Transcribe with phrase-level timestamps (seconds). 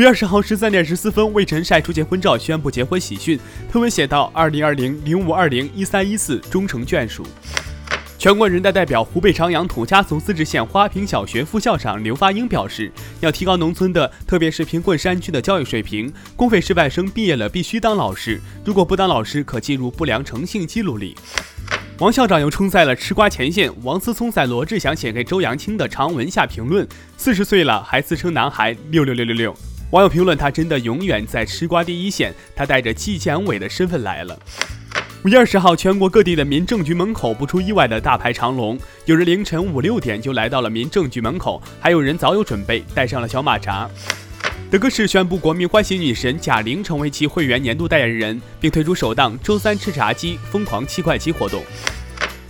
[0.00, 3.38] 五月二十号十三点十四分，魏晨晒出结婚照，宣布结婚喜讯。
[3.70, 7.24] 推文写道：“二零二零零五二零一三一四，终成眷属。”
[8.18, 16.12] 全国人大代表、湖北长阳土家族自治县花坪小学副校长刘发英表示，要提高农村的，特别是贫困山区的教育水平。
[16.34, 21.16] 公费师范生毕业了必须当老师，如果不当老师，可进入不良诚信记录里。
[22.00, 26.84] 王校长又冲在了吃瓜前线，王思聪在罗志祥写给周扬青的长文下评论
[27.16, 29.56] ：“四十岁了还自称男孩，六六六六六。”
[29.94, 34.36] 网友评论：“他真的永远在吃瓜第一线，他带着纪检委的身份来了。”
[35.24, 43.88] 五月二十号，全国各地的民政局门口不出意外的大排长龙，有人凌晨五六点就来到了民政局门口，还有人早有准备，带上了小马扎。
[44.68, 51.62] 德克士宣布国民欢喜女神贾玲成为其会员年度代言人，并推出首档周三吃炸鸡疯狂七块七活动。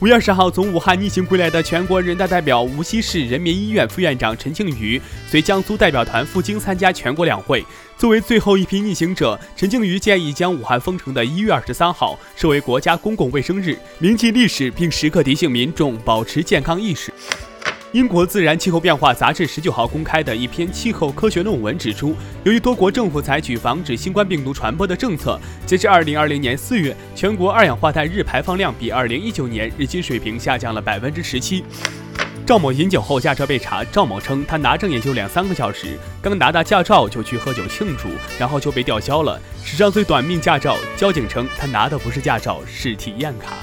[0.01, 7.65] 五月二十号，从武汉逆行归来的全国人大代表、无锡市人民医院副院长陈庆余随江苏代表团赴京参加全国两会。
[7.97, 17.13] 作为最后一批逆行者，陈庆余建议将武汉封城的一月二十三号设为国家公共卫生日，铭记历史，并时刻提醒民众保持健康意识。
[17.95, 31.65] 英国《自然气候变化》杂志十九号公开的一篇气候科学论文指出，由于多国政府采取防止新冠病毒传播的政策，截至二零二零年四月，全国二氧化碳日排放量比二零一九年日均水平下降了百分之十七。
[32.45, 38.09] 赵某饮酒后驾车被查，赵某称他拿证也就两三个小时，刚拿到驾照就去喝酒庆祝，
[38.41, 40.77] 然后就被吊销了，史上最短命驾照。
[40.97, 43.59] 交警称他拿的不是驾照，是体验卡。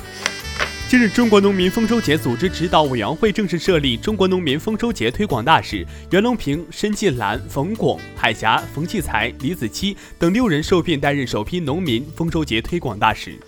[0.92, 13.40] 近日，中国农民丰收节组织指导委员会正式设立中国农民丰收节推广大使，袁隆平、申进兰、冯巩、海霞、冯骥才、李子柒等六人受聘担任首批农民丰收节推广大使。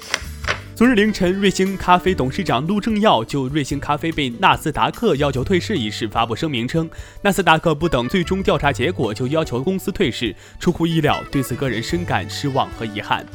[0.73, 6.89] 昨日凌晨，瑞幸咖啡董事长陆正耀就瑞幸咖啡被纳斯达克要求退市一事发布声明称，
[7.23, 13.25] 纳斯达克不等最终调查结果就要求公司退市，出乎意料，对此个人深感失望和遗憾。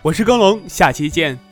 [0.00, 1.45] 我是耕龙，下期见。